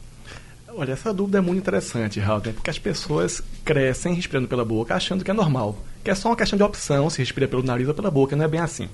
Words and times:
Olha, 0.74 0.92
essa 0.92 1.12
dúvida 1.12 1.38
é 1.38 1.40
muito 1.40 1.58
interessante, 1.58 2.18
Raul, 2.18 2.40
porque 2.40 2.70
as 2.70 2.78
pessoas 2.78 3.42
crescem 3.64 4.14
respirando 4.14 4.48
pela 4.48 4.64
boca 4.64 4.94
achando 4.94 5.24
que 5.24 5.30
é 5.30 5.34
normal, 5.34 5.76
que 6.02 6.10
é 6.10 6.14
só 6.14 6.30
uma 6.30 6.36
questão 6.36 6.56
de 6.56 6.62
opção 6.62 7.10
se 7.10 7.18
respira 7.18 7.46
pelo 7.46 7.62
nariz 7.62 7.86
ou 7.88 7.94
pela 7.94 8.10
boca, 8.10 8.34
não 8.34 8.44
é 8.44 8.48
bem 8.48 8.60
assim. 8.60 8.88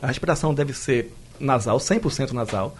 A 0.00 0.06
respiração 0.06 0.54
deve 0.54 0.72
ser 0.72 1.12
nasal, 1.38 1.78
100% 1.78 2.32
nasal, 2.32 2.76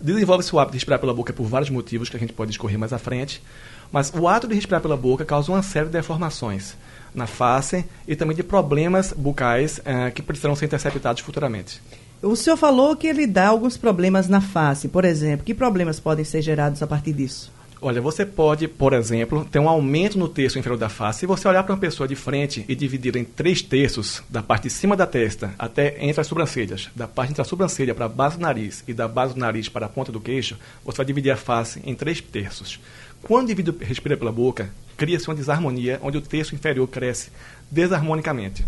Desenvolve-se 0.00 0.54
o 0.54 0.58
hábito 0.58 0.72
de 0.72 0.78
respirar 0.78 1.00
pela 1.00 1.14
boca 1.14 1.32
por 1.32 1.44
vários 1.44 1.70
motivos 1.70 2.08
que 2.08 2.16
a 2.16 2.20
gente 2.20 2.32
pode 2.32 2.50
discorrer 2.50 2.78
mais 2.78 2.92
à 2.92 2.98
frente, 2.98 3.42
mas 3.90 4.12
o 4.14 4.28
ato 4.28 4.46
de 4.46 4.54
respirar 4.54 4.82
pela 4.82 4.96
boca 4.96 5.24
causa 5.24 5.50
uma 5.50 5.62
série 5.62 5.86
de 5.86 5.92
deformações 5.92 6.76
na 7.14 7.26
face 7.26 7.84
e 8.06 8.14
também 8.14 8.36
de 8.36 8.42
problemas 8.42 9.14
bucais 9.16 9.78
uh, 9.78 10.12
que 10.14 10.20
precisarão 10.20 10.54
ser 10.54 10.66
interceptados 10.66 11.22
futuramente. 11.22 11.80
O 12.22 12.36
senhor 12.36 12.56
falou 12.56 12.94
que 12.94 13.06
ele 13.06 13.26
dá 13.26 13.48
alguns 13.48 13.76
problemas 13.76 14.28
na 14.28 14.40
face, 14.40 14.88
por 14.88 15.04
exemplo. 15.04 15.46
Que 15.46 15.54
problemas 15.54 15.98
podem 15.98 16.24
ser 16.24 16.42
gerados 16.42 16.82
a 16.82 16.86
partir 16.86 17.12
disso? 17.12 17.55
Olha, 17.78 18.00
você 18.00 18.24
pode, 18.24 18.66
por 18.66 18.94
exemplo, 18.94 19.44
ter 19.44 19.58
um 19.58 19.68
aumento 19.68 20.18
no 20.18 20.28
terço 20.28 20.58
inferior 20.58 20.78
da 20.78 20.88
face. 20.88 21.20
Se 21.20 21.26
você 21.26 21.46
olhar 21.46 21.62
para 21.62 21.74
uma 21.74 21.78
pessoa 21.78 22.08
de 22.08 22.16
frente 22.16 22.64
e 22.66 22.74
dividir 22.74 23.14
em 23.16 23.24
três 23.24 23.60
terços, 23.60 24.22
da 24.30 24.42
parte 24.42 24.64
de 24.64 24.70
cima 24.70 24.96
da 24.96 25.06
testa 25.06 25.54
até 25.58 25.94
entre 26.00 26.18
as 26.18 26.26
sobrancelhas, 26.26 26.88
da 26.96 27.06
parte 27.06 27.32
entre 27.32 27.42
a 27.42 27.44
sobrancelha 27.44 27.94
para 27.94 28.06
a 28.06 28.08
base 28.08 28.38
do 28.38 28.42
nariz 28.42 28.82
e 28.88 28.94
da 28.94 29.06
base 29.06 29.34
do 29.34 29.40
nariz 29.40 29.68
para 29.68 29.84
a 29.84 29.88
ponta 29.90 30.10
do 30.10 30.20
queixo, 30.20 30.56
você 30.82 30.96
vai 30.96 31.06
dividir 31.06 31.30
a 31.30 31.36
face 31.36 31.82
em 31.84 31.94
três 31.94 32.18
terços. 32.18 32.80
Quando 33.22 33.42
o 33.42 33.44
indivíduo 33.44 33.76
respira 33.78 34.16
pela 34.16 34.32
boca, 34.32 34.70
cria-se 34.96 35.28
uma 35.28 35.34
desarmonia 35.34 36.00
onde 36.02 36.16
o 36.16 36.22
terço 36.22 36.54
inferior 36.54 36.88
cresce 36.88 37.30
desarmonicamente. 37.70 38.64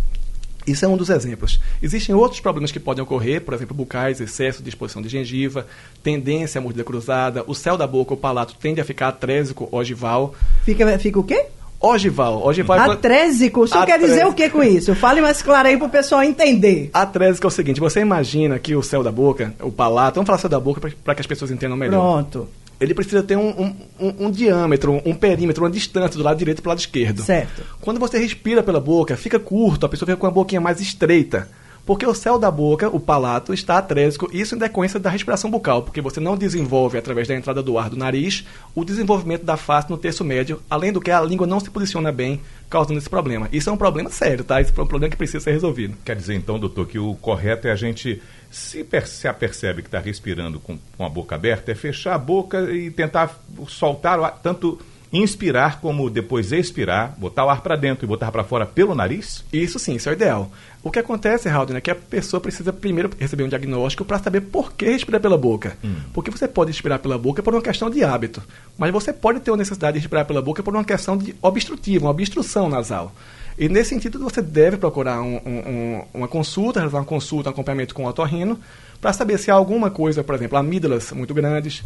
Isso 0.70 0.84
é 0.84 0.88
um 0.88 0.96
dos 0.96 1.10
exemplos. 1.10 1.60
Existem 1.82 2.14
outros 2.14 2.40
problemas 2.40 2.70
que 2.70 2.78
podem 2.78 3.02
ocorrer, 3.02 3.40
por 3.40 3.54
exemplo, 3.54 3.74
bucais, 3.74 4.20
excesso 4.20 4.62
de 4.62 4.68
exposição 4.68 5.00
de 5.00 5.08
gengiva, 5.08 5.66
tendência 6.02 6.58
à 6.58 6.62
mordida 6.62 6.84
cruzada, 6.84 7.44
o 7.46 7.54
céu 7.54 7.76
da 7.76 7.86
boca, 7.86 8.14
o 8.14 8.16
palato 8.16 8.54
tende 8.60 8.80
a 8.80 8.84
ficar 8.84 9.08
atrésico, 9.08 9.68
ogival. 9.72 10.34
Fica, 10.64 10.98
fica 10.98 11.18
o 11.18 11.24
quê? 11.24 11.46
Ogival. 11.80 12.44
Ogival 12.44 12.76
é 12.76 12.92
Atrésico. 12.92 13.60
O 13.60 13.68
senhor 13.68 13.86
quer 13.86 14.00
dizer 14.00 14.26
o 14.26 14.32
que 14.32 14.50
com 14.50 14.62
isso? 14.62 14.94
Fale 14.96 15.20
mais 15.20 15.40
claro 15.40 15.68
aí 15.68 15.76
para 15.76 15.86
o 15.86 15.90
pessoal 15.90 16.22
entender. 16.24 16.90
Atrésico 16.92 17.46
é 17.46 17.48
o 17.48 17.50
seguinte, 17.50 17.78
você 17.78 18.00
imagina 18.00 18.58
que 18.58 18.74
o 18.74 18.82
céu 18.82 19.02
da 19.02 19.12
boca, 19.12 19.54
o 19.60 19.70
palato, 19.70 20.16
vamos 20.16 20.26
falar 20.26 20.38
céu 20.38 20.50
da 20.50 20.58
boca 20.58 20.80
para 21.04 21.14
que 21.14 21.20
as 21.20 21.26
pessoas 21.26 21.50
entendam 21.50 21.76
melhor. 21.76 22.00
Pronto 22.00 22.48
ele 22.80 22.94
precisa 22.94 23.22
ter 23.22 23.36
um, 23.36 23.48
um, 23.48 23.74
um, 23.98 24.26
um, 24.26 24.30
diâmetro, 24.30 25.02
um 25.04 25.14
perímetro, 25.14 25.64
uma 25.64 25.70
distância 25.70 26.16
do 26.16 26.22
lado 26.22 26.38
direito 26.38 26.62
para 26.62 26.68
o 26.68 26.72
lado 26.72 26.78
esquerdo. 26.78 27.22
Certo. 27.22 27.62
Quando 27.80 27.98
você 27.98 28.18
respira 28.18 28.62
pela 28.62 28.80
boca, 28.80 29.16
fica 29.16 29.38
curto, 29.38 29.86
a 29.86 29.88
pessoa 29.88 30.06
fica 30.06 30.18
com 30.18 30.26
a 30.26 30.30
boquinha 30.30 30.60
mais 30.60 30.80
estreita. 30.80 31.48
Porque 31.88 32.04
o 32.04 32.12
céu 32.12 32.38
da 32.38 32.50
boca, 32.50 32.86
o 32.94 33.00
palato, 33.00 33.54
está 33.54 33.78
atrésico, 33.78 34.28
isso 34.30 34.54
em 34.54 34.58
decorrência 34.58 35.00
da 35.00 35.08
respiração 35.08 35.50
bucal, 35.50 35.82
porque 35.82 36.02
você 36.02 36.20
não 36.20 36.36
desenvolve, 36.36 36.98
através 36.98 37.26
da 37.26 37.34
entrada 37.34 37.62
do 37.62 37.78
ar 37.78 37.88
do 37.88 37.96
nariz, 37.96 38.44
o 38.74 38.84
desenvolvimento 38.84 39.42
da 39.42 39.56
face 39.56 39.88
no 39.88 39.96
terço 39.96 40.22
médio, 40.22 40.60
além 40.68 40.92
do 40.92 41.00
que 41.00 41.10
a 41.10 41.18
língua 41.22 41.46
não 41.46 41.58
se 41.58 41.70
posiciona 41.70 42.12
bem, 42.12 42.42
causando 42.68 42.98
esse 42.98 43.08
problema. 43.08 43.48
Isso 43.50 43.70
é 43.70 43.72
um 43.72 43.76
problema 43.78 44.10
sério, 44.10 44.44
tá? 44.44 44.60
Isso 44.60 44.74
é 44.76 44.82
um 44.82 44.86
problema 44.86 45.10
que 45.10 45.16
precisa 45.16 45.40
ser 45.40 45.52
resolvido. 45.52 45.96
Quer 46.04 46.16
dizer, 46.16 46.34
então, 46.34 46.58
doutor, 46.58 46.86
que 46.86 46.98
o 46.98 47.14
correto 47.14 47.66
é 47.66 47.72
a 47.72 47.76
gente 47.76 48.20
se, 48.50 48.86
se 49.06 49.28
apercebe 49.28 49.82
que 49.82 49.88
está 49.88 49.98
respirando 49.98 50.59
com, 50.59 50.78
com 50.97 51.04
a 51.04 51.09
boca 51.09 51.34
aberta, 51.34 51.72
é 51.72 51.75
fechar 51.75 52.14
a 52.14 52.19
boca 52.19 52.70
e 52.72 52.91
tentar 52.91 53.38
soltar 53.66 54.19
o 54.19 54.25
ar, 54.25 54.38
tanto 54.42 54.78
inspirar 55.12 55.81
como 55.81 56.10
depois 56.10 56.53
expirar, 56.53 57.14
botar 57.19 57.44
o 57.44 57.50
ar 57.50 57.62
para 57.62 57.76
dentro 57.76 58.04
e 58.04 58.08
botar 58.08 58.31
para 58.31 58.44
fora 58.44 58.66
pelo 58.66 58.94
nariz? 58.94 59.44
Isso 59.53 59.78
sim, 59.78 59.94
isso 59.94 60.08
é 60.08 60.12
o 60.12 60.14
ideal. 60.14 60.50
O 60.82 60.91
que 60.91 60.98
acontece, 60.98 61.48
Raul, 61.48 61.66
é 61.75 61.81
que 61.81 61.91
a 61.91 61.94
pessoa 61.94 62.41
precisa 62.41 62.72
primeiro 62.72 63.10
receber 63.19 63.42
um 63.44 63.48
diagnóstico 63.48 64.04
para 64.04 64.19
saber 64.19 64.42
por 64.42 64.72
que 64.72 64.87
respirar 64.87 65.20
pela 65.20 65.37
boca. 65.37 65.76
Hum. 65.82 65.97
Porque 66.12 66.31
você 66.31 66.47
pode 66.47 66.70
respirar 66.70 66.98
pela 66.98 67.19
boca 67.19 67.42
por 67.42 67.54
uma 67.54 67.62
questão 67.62 67.91
de 67.91 68.04
hábito, 68.04 68.42
mas 68.76 68.92
você 68.92 69.12
pode 69.12 69.41
ter 69.41 69.50
a 69.50 69.56
necessidade 69.56 69.94
de 69.94 70.00
respirar 70.00 70.26
pela 70.26 70.42
boca 70.42 70.62
por 70.62 70.75
uma 70.75 70.84
questão 70.84 71.16
de 71.16 71.34
obstrutiva, 71.42 72.04
uma 72.04 72.10
obstrução 72.10 72.69
nasal. 72.69 73.12
E 73.58 73.69
nesse 73.69 73.91
sentido, 73.91 74.20
você 74.20 74.41
deve 74.41 74.76
procurar 74.76 75.20
um, 75.20 75.36
um, 75.36 76.04
uma 76.14 76.28
consulta, 76.28 76.78
realizar 76.78 76.98
uma 76.98 77.04
consulta, 77.04 77.48
um 77.48 77.52
acompanhamento 77.52 77.92
com 77.92 78.04
o 78.04 78.06
otorrino, 78.06 78.58
para 79.00 79.12
saber 79.12 79.36
se 79.36 79.50
há 79.50 79.54
alguma 79.54 79.91
coisa, 79.91 80.22
por 80.22 80.36
exemplo, 80.36 80.56
amígdalas 80.56 81.10
muito 81.10 81.34
grandes, 81.34 81.82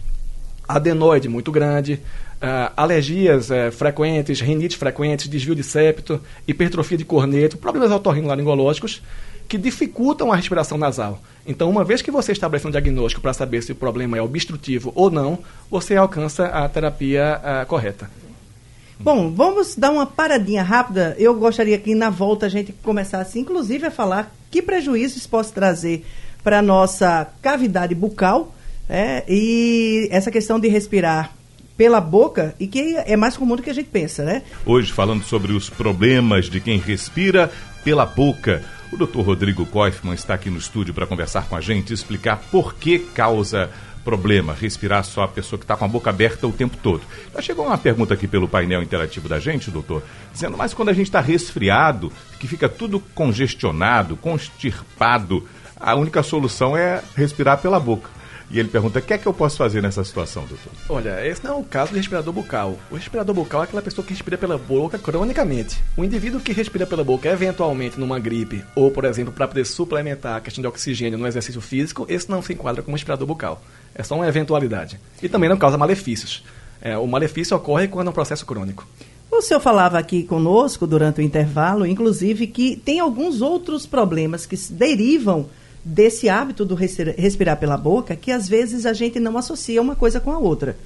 adenoide 0.69 1.31
muito 1.31 1.51
grande, 1.51 1.95
uh, 1.95 2.73
alergias 2.77 3.49
uh, 3.49 3.73
frequentes, 3.73 4.41
rinite 4.41 4.77
frequentes, 4.77 5.29
desvio 5.29 5.55
de 5.55 5.63
septo, 5.63 6.21
hipertrofia 6.47 6.99
de 6.99 7.07
corneto, 7.07 7.57
problemas 7.57 7.91
otorrinolaringológicos 7.91 9.03
que 9.49 9.57
dificultam 9.57 10.31
a 10.31 10.37
respiração 10.37 10.77
nasal. 10.77 11.21
Então, 11.47 11.69
uma 11.71 11.85
vez 11.85 12.03
que 12.03 12.11
você 12.11 12.33
estabelece 12.33 12.67
um 12.67 12.71
diagnóstico 12.71 13.23
para 13.23 13.33
saber 13.33 13.63
se 13.63 13.73
o 13.73 13.75
problema 13.75 14.17
é 14.17 14.23
obstrutivo 14.23 14.93
ou 14.95 15.11
não, 15.11 15.39
você 15.71 15.97
alcança 15.97 16.47
a 16.47 16.69
terapia 16.69 17.41
uh, 17.41 17.67
correta. 17.67 18.11
Bom, 19.03 19.33
vamos 19.33 19.75
dar 19.75 19.91
uma 19.91 20.07
paradinha 20.07 20.63
rápida. 20.63 21.17
Eu 21.19 21.35
gostaria 21.35 21.77
que 21.77 21.93
na 21.93 22.09
volta 22.09 22.47
a 22.47 22.49
gente 22.49 22.73
começasse, 22.85 23.37
inclusive, 23.37 23.87
a 23.87 23.91
falar 23.91 24.33
que 24.49 24.63
prejuízos 24.63 25.27
possa 25.27 25.53
trazer 25.53 26.07
para 26.45 26.61
a 26.61 26.63
nossa 26.63 27.29
cavidade 27.43 27.97
bucal 27.97 28.55
é, 28.89 29.25
e 29.29 30.09
essa 30.13 30.31
questão 30.31 30.61
de 30.61 30.69
respirar 30.69 31.33
pela 31.77 32.01
boca 32.01 32.55
e 32.61 32.69
que 32.69 32.95
é 32.97 33.17
mais 33.17 33.37
comum 33.37 33.57
do 33.57 33.63
que 33.63 33.71
a 33.71 33.75
gente 33.75 33.89
pensa, 33.89 34.23
né? 34.23 34.43
Hoje 34.65 34.93
falando 34.93 35.25
sobre 35.25 35.53
os 35.53 35.69
problemas 35.69 36.49
de 36.49 36.61
quem 36.61 36.79
respira 36.79 37.51
pela 37.83 38.07
boca. 38.07 38.63
O 38.93 38.97
Dr. 38.97 39.21
Rodrigo 39.21 39.67
Koifman 39.67 40.15
está 40.15 40.35
aqui 40.35 40.49
no 40.49 40.59
estúdio 40.59 40.95
para 40.95 41.09
conversar 41.09 41.49
com 41.49 41.57
a 41.57 41.61
gente 41.61 41.91
e 41.91 41.95
explicar 41.95 42.37
por 42.53 42.75
que 42.75 43.01
causa 43.01 43.69
problema 44.05 44.53
respirar 44.53 45.05
só 45.05 45.23
a 45.23 45.29
pessoa 45.29 45.59
que 45.59 45.65
está 45.65 45.77
com 45.77 45.85
a 45.85 45.89
boca 45.89 46.11
aberta 46.11 46.47
o 46.47 46.53
tempo 46.53 46.77
todo. 46.83 47.03
Já 47.35 47.41
chegou 47.43 47.67
uma 47.67 47.79
pergunta 47.79 48.15
aqui 48.15 48.27
pelo 48.27 48.49
painel 48.49 48.83
interativo 48.83 49.29
da 49.29 49.39
gente, 49.39 49.71
doutor, 49.71 50.03
dizendo, 50.33 50.57
mas 50.57 50.75
quando 50.75 50.91
a 50.91 50.93
gente 50.93 51.07
está 51.07 51.21
resfriado, 51.21 52.13
que 52.39 52.47
fica 52.47 52.69
tudo 52.69 53.01
congestionado, 53.15 54.17
constipado, 54.17 55.47
a 55.79 55.95
única 55.95 56.23
solução 56.23 56.77
é 56.77 57.03
respirar 57.17 57.59
pela 57.59 57.81
boca. 57.81 58.09
E 58.53 58.61
ele 58.61 58.69
pergunta: 58.69 58.99
o 58.99 59.03
que 59.03 59.15
é 59.15 59.19
que 59.19 59.27
eu 59.27 59.33
posso 59.33 59.57
fazer 59.57 59.81
nessa 59.81 60.05
situação, 60.05 60.45
doutor? 60.45 60.73
Olha, 60.89 61.27
esse 61.27 61.43
não 61.43 61.53
é 61.53 61.57
o 61.57 61.65
caso 61.65 61.93
do 61.93 61.97
respirador 61.97 62.35
bucal. 62.35 62.79
O 62.91 62.97
respirador 62.97 63.35
bucal 63.35 63.63
é 63.63 63.65
aquela 63.65 63.81
pessoa 63.81 64.05
que 64.05 64.13
respira 64.13 64.37
pela 64.37 64.59
boca 64.59 64.99
cronicamente. 64.99 65.83
O 65.97 66.05
indivíduo 66.05 66.41
que 66.41 66.53
respira 66.53 66.87
pela 66.87 67.03
boca 67.03 67.29
eventualmente 67.29 67.99
numa 67.99 68.19
gripe, 68.19 68.63
ou, 68.77 68.91
por 68.91 69.07
exemplo, 69.07 69.33
para 69.33 69.49
poder 69.49 69.65
suplementar 69.65 70.37
a 70.37 70.41
questão 70.41 70.61
de 70.61 70.69
oxigênio 70.69 71.19
no 71.19 71.27
exercício 71.27 71.63
físico, 71.63 72.05
esse 72.11 72.31
não 72.31 72.43
se 72.43 72.53
enquadra 72.53 72.83
como 72.83 72.95
respirador 72.95 73.27
bucal. 73.27 73.63
É 73.95 74.03
só 74.03 74.15
uma 74.15 74.29
eventualidade. 74.29 75.01
E 75.23 75.29
também 75.31 75.49
não 75.49 75.57
causa 75.57 75.79
malefícios. 75.79 76.45
É, 76.81 76.99
o 76.99 77.07
malefício 77.07 77.57
ocorre 77.57 77.89
quando 77.89 78.09
é 78.09 78.11
um 78.11 78.15
processo 78.15 78.45
crônico. 78.45 78.87
O 79.31 79.41
senhor 79.41 79.61
falava 79.61 79.99
aqui 79.99 80.25
conosco 80.25 80.87
durante 80.87 81.21
o 81.21 81.23
intervalo, 81.23 81.87
inclusive, 81.87 82.47
que 82.47 82.77
tem 82.77 83.01
alguns 83.01 83.41
outros 83.41 83.87
problemas 83.87 84.45
que 84.45 84.57
derivam 84.71 85.49
desse 85.85 86.29
hábito 86.29 86.65
do 86.65 86.75
respirar 86.75 87.59
pela 87.59 87.77
boca 87.77 88.15
que 88.15 88.31
às 88.31 88.49
vezes 88.49 88.87
a 88.87 88.93
gente 88.93 89.19
não 89.19 89.37
associa 89.37 89.83
uma 89.83 89.97
coisa 89.97 90.21
com 90.21 90.31
a 90.31 90.39
outra. 90.39 90.77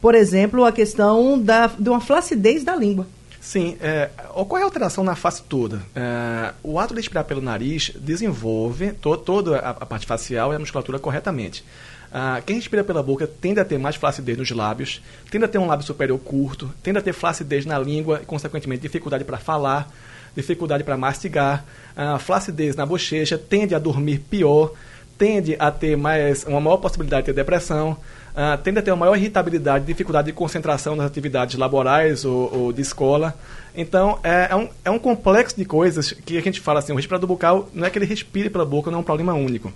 Por 0.00 0.14
exemplo, 0.14 0.64
a 0.64 0.72
questão 0.72 1.40
da, 1.40 1.66
de 1.66 1.88
uma 1.88 2.00
flacidez 2.00 2.62
da 2.62 2.76
língua. 2.76 3.06
Sim, 3.40 3.76
é, 3.80 4.10
ocorre 4.34 4.64
alteração 4.64 5.04
na 5.04 5.14
face 5.14 5.42
toda. 5.42 5.80
É, 5.94 6.52
o 6.64 6.80
ato 6.80 6.94
de 6.94 7.00
respirar 7.00 7.24
pelo 7.24 7.40
nariz 7.40 7.92
desenvolve 7.94 8.92
to, 8.94 9.16
toda 9.16 9.58
a, 9.58 9.70
a, 9.70 9.86
parte 9.86 10.04
facial 10.04 10.52
e 10.52 10.56
a 10.56 10.58
musculatura 10.58 10.98
corretamente. 10.98 11.64
Ah, 12.12 12.40
quem 12.44 12.56
respira 12.56 12.84
pela 12.84 13.02
boca 13.02 13.26
tende 13.26 13.60
a 13.60 13.64
ter 13.64 13.78
mais 13.78 13.96
flacidez 13.96 14.38
nos 14.38 14.50
lábios, 14.50 15.02
tende 15.30 15.44
a 15.44 15.48
ter 15.48 15.58
um 15.58 15.66
lábio 15.66 15.84
superior 15.84 16.18
curto, 16.18 16.72
tende 16.82 16.98
a 16.98 17.02
ter 17.02 17.12
flacidez 17.12 17.66
na 17.66 17.78
língua 17.78 18.20
e, 18.22 18.26
consequentemente, 18.26 18.82
dificuldade 18.82 19.24
para 19.24 19.38
falar, 19.38 19.92
dificuldade 20.34 20.84
para 20.84 20.96
mastigar, 20.96 21.64
ah, 21.96 22.18
flacidez 22.18 22.76
na 22.76 22.86
bochecha, 22.86 23.36
tende 23.36 23.74
a 23.74 23.78
dormir 23.78 24.18
pior, 24.18 24.72
tende 25.18 25.56
a 25.58 25.70
ter 25.70 25.96
mais 25.96 26.44
uma 26.44 26.60
maior 26.60 26.76
possibilidade 26.76 27.22
de 27.22 27.32
ter 27.32 27.34
depressão, 27.34 27.96
ah, 28.34 28.56
tende 28.56 28.78
a 28.78 28.82
ter 28.82 28.90
uma 28.90 28.98
maior 28.98 29.16
irritabilidade, 29.16 29.84
dificuldade 29.84 30.26
de 30.26 30.32
concentração 30.32 30.94
nas 30.94 31.06
atividades 31.06 31.58
laborais 31.58 32.24
ou, 32.24 32.54
ou 32.54 32.72
de 32.72 32.82
escola. 32.82 33.34
Então, 33.74 34.18
é, 34.22 34.48
é, 34.50 34.56
um, 34.56 34.68
é 34.84 34.90
um 34.90 34.98
complexo 34.98 35.56
de 35.56 35.64
coisas 35.64 36.12
que 36.12 36.38
a 36.38 36.40
gente 36.40 36.60
fala 36.60 36.78
assim, 36.78 36.92
o 36.92 36.96
respirador 36.96 37.26
bucal 37.26 37.68
não 37.74 37.86
é 37.86 37.90
que 37.90 37.98
ele 37.98 38.06
respire 38.06 38.48
pela 38.48 38.64
boca, 38.64 38.90
não 38.90 38.98
é 38.98 39.00
um 39.00 39.04
problema 39.04 39.34
único 39.34 39.72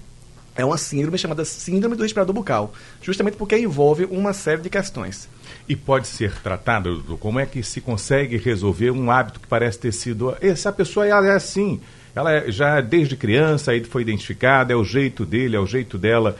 é 0.55 0.65
uma 0.65 0.77
síndrome 0.77 1.19
chamada 1.19 1.45
síndrome 1.45 1.97
do 1.97 2.03
respirador 2.03 2.35
bucal, 2.35 2.73
justamente 3.01 3.37
porque 3.37 3.57
envolve 3.57 4.05
uma 4.05 4.33
série 4.33 4.61
de 4.61 4.71
questões. 4.71 5.29
E 5.69 5.77
pode 5.77 6.07
ser 6.09 6.33
tratado, 6.41 7.03
como 7.21 7.39
é 7.39 7.47
que 7.47 7.63
se 7.63 7.81
consegue 7.81 8.37
resolver 8.37 8.91
um 8.91 9.11
hábito 9.11 9.41
que 9.41 9.47
parece 9.47 9.79
ter 9.79 9.93
sido. 9.93 10.37
Essa 10.41 10.73
pessoa 10.73 11.07
ela 11.07 11.27
é 11.27 11.35
assim, 11.35 11.81
ela 12.15 12.33
é, 12.33 12.51
já 12.51 12.81
desde 12.81 13.17
criança 13.17 13.71
aí 13.71 13.85
foi 13.85 14.03
identificada, 14.03 14.73
é 14.73 14.77
o 14.77 14.85
jeito 14.85 15.25
dele, 15.25 15.57
é 15.57 15.61
o 15.61 15.67
jeito 15.67 15.97
dela. 15.97 16.37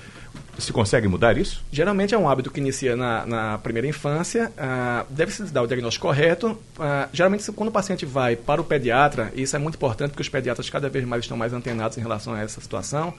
Se 0.59 0.73
consegue 0.73 1.09
mudar 1.09 1.39
isso? 1.39 1.65
Geralmente 1.73 2.15
é 2.15 2.19
um 2.19 2.29
hábito 2.29 2.51
que 2.51 2.61
inicia 2.61 2.95
na, 2.95 3.25
na 3.25 3.59
primeira 3.59 3.89
infância, 3.89 4.53
uh, 4.59 5.07
deve-se 5.09 5.45
dar 5.45 5.63
o 5.63 5.67
diagnóstico 5.67 6.07
correto. 6.07 6.51
Uh, 6.51 7.09
geralmente, 7.13 7.51
quando 7.53 7.71
o 7.71 7.73
paciente 7.73 8.05
vai 8.05 8.37
para 8.37 8.61
o 8.61 8.65
pediatra, 8.65 9.33
e 9.35 9.43
isso 9.43 9.57
é 9.57 9.59
muito 9.59 9.77
importante 9.77 10.11
porque 10.11 10.23
os 10.23 10.29
pediatras 10.29 10.69
cada 10.69 10.89
vez 10.91 11.07
mais 11.07 11.25
estão 11.25 11.37
mais 11.37 11.55
antenados 11.55 11.97
em 11.97 12.01
relação 12.03 12.35
a 12.35 12.41
essa 12.41 12.61
situação, 12.61 13.15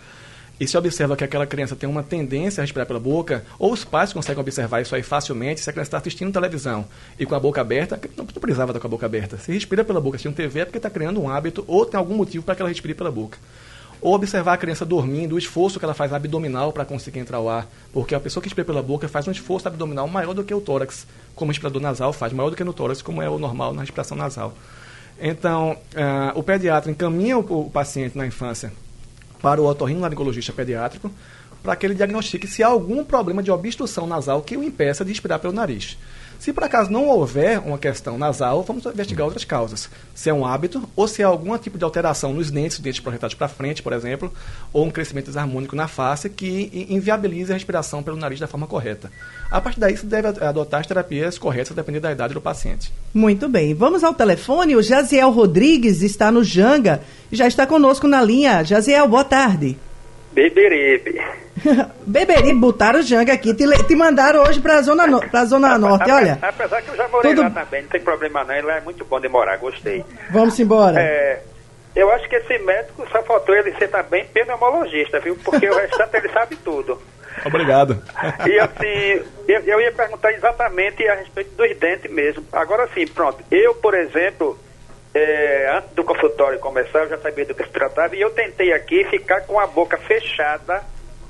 e 0.62 0.68
se 0.68 0.78
observa 0.78 1.18
que 1.18 1.24
aquela 1.24 1.48
criança 1.48 1.76
tem 1.76 1.90
uma 1.90 2.04
tendência 2.04 2.62
a 2.62 2.64
respirar 2.64 2.86
pela 2.86 3.00
boca, 3.00 3.44
ou 3.58 3.74
os 3.74 3.84
pais 3.84 4.14
conseguem 4.14 4.40
observar 4.42 4.80
isso 4.80 4.94
aí 4.94 5.02
facilmente, 5.02 5.60
se 5.60 5.68
a 5.68 5.74
criança 5.74 5.88
está 5.88 5.98
assistindo 5.98 6.32
televisão 6.32 6.86
e 7.18 7.26
com 7.26 7.34
a 7.34 7.40
boca 7.40 7.60
aberta, 7.60 8.00
não 8.16 8.28
precisava 8.28 8.70
estar 8.70 8.80
com 8.80 8.86
a 8.86 8.90
boca 8.92 9.04
aberta. 9.04 9.40
Se 9.40 9.52
respira 9.52 9.84
pela 9.84 10.00
boca 10.00 10.18
assistindo 10.18 10.36
TV 10.36 10.60
é 10.60 10.66
porque 10.66 10.78
está 10.78 10.88
criando 10.88 11.20
um 11.20 11.28
hábito 11.28 11.66
ou 11.68 11.84
tem 11.84 11.98
algum 11.98 12.14
motivo 12.14 12.46
para 12.46 12.54
que 12.54 12.62
ela 12.62 12.70
respire 12.70 12.94
pela 12.94 13.10
boca. 13.10 13.40
Ou 14.00 14.14
observar 14.14 14.54
a 14.54 14.58
criança 14.58 14.86
dormindo, 14.86 15.34
o 15.34 15.40
esforço 15.40 15.80
que 15.80 15.86
ela 15.86 15.96
faz 15.96 16.14
abdominal 16.14 16.72
para 16.72 16.86
conseguir 16.86 17.18
entrar 17.18 17.40
o 17.40 17.50
ar, 17.50 17.68
porque 17.92 18.14
a 18.14 18.20
pessoa 18.20 18.40
que 18.40 18.48
respira 18.48 18.66
pela 18.66 18.84
boca 18.84 19.08
faz 19.08 19.28
um 19.28 19.32
esforço 19.32 19.68
abdominal 19.68 20.08
maior 20.08 20.36
do 20.36 20.44
que 20.44 20.54
o 20.54 20.62
tórax, 20.62 21.08
como 21.34 21.50
o 21.50 21.54
respirador 21.54 21.82
nasal 21.82 22.14
faz, 22.14 22.34
maior 22.34 22.52
do 22.52 22.56
que 22.56 22.64
no 22.64 22.72
tórax, 22.72 23.02
como 23.02 23.20
é 23.20 23.28
o 23.28 23.40
normal 23.40 23.74
na 23.74 23.82
respiração 23.82 24.16
nasal. 24.16 24.54
Então, 25.20 25.72
uh, 25.72 26.38
o 26.38 26.44
pediatra 26.44 26.92
encaminha 26.92 27.36
o, 27.36 27.66
o 27.66 27.70
paciente 27.72 28.16
na 28.16 28.28
infância 28.28 28.72
para 29.42 29.62
o 29.62 29.66
otorrinolaringologista 29.66 30.54
pediátrico 30.54 31.12
para 31.64 31.76
que 31.76 31.86
ele 31.86 31.96
diagnostique 31.96 32.48
se 32.48 32.64
há 32.64 32.68
algum 32.68 33.04
problema 33.04 33.44
de 33.44 33.52
obstrução 33.52 34.08
nasal 34.08 34.42
que 34.42 34.58
o 34.58 34.64
impeça 34.64 35.06
de 35.06 35.12
respirar 35.12 35.40
pelo 35.40 35.54
nariz. 35.54 35.98
Se 36.42 36.52
por 36.52 36.64
acaso 36.64 36.92
não 36.92 37.08
houver 37.08 37.60
uma 37.60 37.78
questão 37.78 38.18
nasal, 38.18 38.64
vamos 38.64 38.84
investigar 38.88 39.26
outras 39.26 39.46
causas. 39.46 39.88
Se 40.16 40.28
é 40.28 40.34
um 40.34 40.44
hábito 40.44 40.90
ou 40.96 41.08
se 41.08 41.22
é 41.22 41.24
algum 41.24 41.56
tipo 41.56 41.78
de 41.78 41.84
alteração 41.84 42.34
nos 42.34 42.50
dentes, 42.50 42.80
dentes 42.80 43.00
projetados 43.00 43.36
para 43.36 43.48
frente, 43.48 43.84
por 43.84 43.94
exemplo, 43.94 44.34
ou 44.74 44.84
um 44.84 44.90
crescimento 44.90 45.28
desarmônico 45.28 45.76
na 45.76 45.88
face 45.88 46.32
que 46.32 46.88
inviabilize 46.90 47.52
a 47.52 47.54
respiração 47.54 48.02
pelo 48.02 48.18
nariz 48.18 48.40
da 48.40 48.48
forma 48.48 48.66
correta. 48.66 49.12
A 49.52 49.62
partir 49.62 49.80
daí, 49.80 49.96
se 49.96 50.08
deve 50.08 50.30
adotar 50.30 50.80
as 50.80 50.88
terapias 50.88 51.38
corretas, 51.38 51.76
dependendo 51.76 52.02
da 52.02 52.12
idade 52.12 52.34
do 52.34 52.42
paciente. 52.42 52.92
Muito 53.14 53.48
bem. 53.48 53.76
Vamos 53.76 54.04
ao 54.04 54.16
telefone. 54.16 54.76
O 54.76 54.82
Jaziel 54.82 55.30
Rodrigues 55.30 56.02
está 56.02 56.32
no 56.32 56.44
Janga 56.44 57.04
e 57.32 57.36
já 57.36 57.46
está 57.46 57.68
conosco 57.68 58.08
na 58.08 58.20
linha. 58.20 58.64
Jaziel, 58.64 59.08
boa 59.08 59.24
tarde. 59.24 59.78
Beberibe. 60.32 61.22
Beberibe, 62.08 62.60
botaram 62.60 63.00
o 63.00 63.04
Janga 63.04 63.34
aqui, 63.34 63.54
te, 63.54 63.66
te 63.86 63.96
mandaram 63.96 64.44
hoje 64.44 64.60
pra 64.60 64.82
Zona, 64.82 65.06
no, 65.06 65.20
pra 65.30 65.46
zona 65.46 65.78
Norte, 65.78 66.10
olha. 66.10 66.38
Apesar 66.42 66.82
que 66.82 66.90
eu 66.90 66.96
já 66.96 67.08
morei 67.08 67.32
tudo... 67.32 67.44
lá 67.44 67.50
também, 67.50 67.82
não 67.84 67.90
tem 67.90 68.02
problema 68.02 68.44
não, 68.44 68.66
lá 68.66 68.78
é 68.78 68.82
muito 68.82 69.06
bom 69.06 69.20
de 69.20 69.28
morar, 69.28 69.58
gostei. 69.58 70.04
Vamos 70.32 70.60
embora. 70.60 71.00
É, 71.00 71.42
eu 71.96 72.10
acho 72.12 72.28
que 72.28 72.36
esse 72.36 72.58
médico 72.60 73.06
só 73.12 73.22
faltou 73.24 73.56
ele 73.56 73.74
ser 73.76 73.90
também 73.90 74.26
pneumologista, 74.26 75.20
viu? 75.20 75.38
Porque 75.44 75.70
o 75.70 75.76
restante 75.76 76.18
ele 76.18 76.30
sabe 76.30 76.56
tudo. 76.58 77.00
Obrigado. 77.46 78.02
E 78.46 78.60
assim, 78.60 79.26
eu, 79.48 79.62
eu 79.62 79.82
ia 79.82 79.92
perguntar 79.92 80.32
exatamente 80.34 81.08
a 81.08 81.16
respeito 81.16 81.56
dos 81.56 81.78
dentes 81.78 82.12
mesmo. 82.12 82.46
Agora 82.52 82.88
sim, 82.94 83.06
pronto. 83.08 83.44
Eu, 83.50 83.76
por 83.76 83.94
exemplo, 83.94 84.58
é, 85.14 85.78
antes 85.78 85.92
do 85.92 86.04
consultório 86.04 86.60
começar, 86.60 87.00
eu 87.00 87.10
já 87.10 87.18
sabia 87.18 87.46
do 87.46 87.54
que 87.54 87.64
se 87.64 87.70
tratava 87.70 88.16
e 88.16 88.22
eu 88.22 88.30
tentei 88.32 88.72
aqui 88.72 89.04
ficar 89.06 89.42
com 89.42 89.60
a 89.60 89.68
boca 89.68 89.98
fechada, 89.98 90.82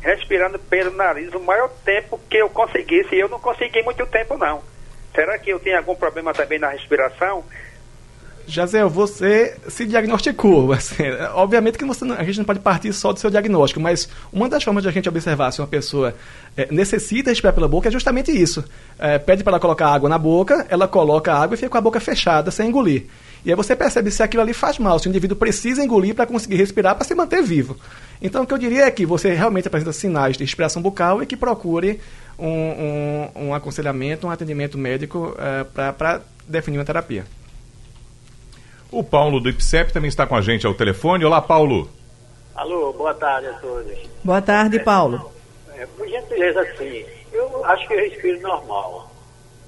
respirando 0.02 0.60
pelo 0.60 0.96
nariz 0.96 1.34
o 1.34 1.40
maior 1.40 1.70
tempo 1.84 2.20
que 2.30 2.38
eu 2.38 2.50
conseguisse. 2.50 3.16
E 3.16 3.20
eu 3.20 3.30
não 3.30 3.40
consegui 3.40 3.82
muito 3.82 4.06
tempo, 4.06 4.38
não. 4.38 4.62
Será 5.16 5.38
que 5.38 5.50
eu 5.50 5.60
tenho 5.60 5.78
algum 5.78 5.96
problema 5.96 6.34
também 6.34 6.60
na 6.60 6.70
respiração? 6.70 7.44
Jazel, 8.48 8.90
você 8.90 9.56
se 9.68 9.86
diagnosticou. 9.86 10.72
Assim, 10.74 11.04
obviamente 11.34 11.78
que 11.78 11.86
não, 11.86 11.94
a 12.16 12.24
gente 12.24 12.38
não 12.38 12.46
pode 12.46 12.60
partir 12.60 12.94
só 12.94 13.12
do 13.12 13.20
seu 13.20 13.30
diagnóstico, 13.30 13.80
mas 13.80 14.10
uma 14.32 14.48
das 14.48 14.64
formas 14.64 14.84
de 14.84 14.90
a 14.90 14.92
gente 14.92 15.10
observar 15.10 15.52
se 15.52 15.62
uma 15.62 15.68
pessoa 15.68 16.14
é, 16.56 16.68
necessita 16.72 17.30
respirar 17.30 17.54
pela 17.54 17.68
boca 17.68 17.88
é 17.88 17.92
justamente 17.92 18.32
isso. 18.32 18.64
É, 19.00 19.18
pede 19.18 19.44
para 19.44 19.52
ela 19.52 19.60
colocar 19.60 19.88
água 19.88 20.10
na 20.10 20.18
boca, 20.18 20.66
ela 20.70 20.88
coloca 20.88 21.34
a 21.34 21.42
água 21.42 21.56
e 21.56 21.58
fica 21.58 21.70
com 21.70 21.78
a 21.78 21.82
boca 21.82 22.00
fechada, 22.00 22.52
sem 22.52 22.70
engolir. 22.70 23.06
E 23.44 23.50
aí 23.50 23.56
você 23.56 23.76
percebe 23.76 24.12
se 24.12 24.22
aquilo 24.22 24.44
ali 24.44 24.54
faz 24.54 24.78
mal, 24.78 25.00
se 25.00 25.08
o 25.08 25.10
indivíduo 25.10 25.36
precisa 25.36 25.84
engolir 25.84 26.14
para 26.14 26.28
conseguir 26.28 26.58
respirar, 26.58 26.96
para 26.96 27.04
se 27.04 27.16
manter 27.16 27.42
vivo. 27.42 27.76
Então, 28.22 28.44
o 28.44 28.48
que 28.48 28.54
eu 28.54 28.58
diria 28.58 28.86
é 28.86 28.92
que 28.92 29.06
você 29.06 29.34
realmente 29.34 29.68
apresenta 29.68 29.92
sinais 29.92 30.38
de 30.38 30.44
respiração 30.44 30.82
bucal 30.82 31.24
e 31.24 31.26
que 31.26 31.36
procure 31.36 32.00
um, 32.38 32.48
um, 32.48 33.30
um 33.48 33.54
aconselhamento, 33.54 34.28
um 34.28 34.30
atendimento 34.30 34.78
médico 34.78 35.36
é, 35.40 35.92
para 35.92 36.22
definir 36.48 36.78
uma 36.78 36.86
terapia. 36.86 37.26
O 38.92 39.04
Paulo 39.04 39.40
do 39.40 39.50
IPSEP 39.50 39.92
também 39.92 40.10
está 40.10 40.28
com 40.28 40.36
a 40.36 40.42
gente 40.42 40.68
ao 40.68 40.74
telefone. 40.74 41.26
Olá, 41.26 41.42
Paulo. 41.42 41.90
Alô, 42.54 42.94
boa 42.94 43.14
tarde 43.14 43.48
a 43.48 43.54
todos. 43.54 43.98
Boa 44.24 44.42
tarde, 44.42 44.80
Paulo. 44.80 45.32
É, 45.76 45.86
por 45.98 46.08
gentileza, 46.08 46.62
assim, 46.62 47.06
eu 47.32 47.66
acho 47.66 47.88
que 47.88 47.94
eu 47.94 48.00
respiro 48.00 48.42
normal, 48.42 49.10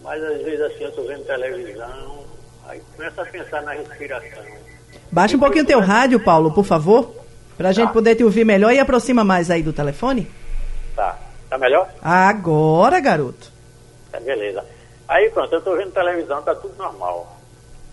mas 0.04 0.22
às 0.22 0.44
vezes 0.44 0.62
assim 0.62 0.84
eu 0.84 0.90
estou 0.90 1.08
vendo 1.08 1.26
televisão, 1.26 2.23
Aí 2.68 2.82
começa 2.96 3.22
a 3.22 3.26
pensar 3.26 3.62
na 3.62 3.74
respiração. 3.74 4.44
Baixa 5.12 5.36
um 5.36 5.40
pouquinho 5.40 5.64
o 5.64 5.68
teu 5.68 5.80
rádio, 5.80 6.20
Paulo, 6.20 6.52
por 6.52 6.66
favor, 6.66 7.14
para 7.58 7.70
a 7.70 7.72
gente 7.72 7.88
tá. 7.88 7.94
poder 7.94 8.16
te 8.16 8.24
ouvir 8.24 8.46
melhor 8.46 8.74
e 8.74 8.80
aproxima 8.80 9.24
mais 9.24 9.52
aí 9.52 9.62
do 9.62 9.74
telefone. 9.74 10.28
Tá. 10.96 11.20
Tá 11.50 11.58
melhor? 11.58 11.88
Agora, 12.02 13.00
garoto. 13.00 13.52
Tá, 14.12 14.20
beleza. 14.20 14.66
Aí 15.08 15.30
pronto, 15.30 15.54
eu 15.54 15.60
estou 15.60 15.78
vendo 15.78 15.92
televisão, 15.92 16.42
tá 16.42 16.56
tudo 16.56 16.76
normal. 16.78 17.38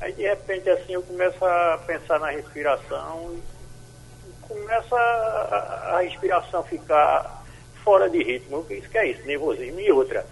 Aí 0.00 0.12
de 0.12 0.22
repente 0.22 0.70
assim 0.70 0.94
eu 0.94 1.02
começo 1.02 1.44
a 1.44 1.78
pensar 1.86 2.18
na 2.20 2.30
respiração 2.30 3.34
e 3.34 4.48
começa 4.48 4.96
a, 4.96 5.96
a 5.96 6.00
respiração 6.00 6.62
ficar 6.62 7.44
fora 7.84 8.08
de 8.08 8.22
ritmo. 8.22 8.64
Isso 8.70 8.88
que 8.88 8.96
é 8.96 9.08
isso, 9.10 9.26
nervosismo. 9.26 9.78
E 9.80 9.92
outra, 9.92 10.24